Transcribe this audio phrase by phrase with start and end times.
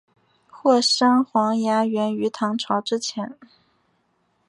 [0.47, 3.37] 霍山黄芽源于唐朝之前。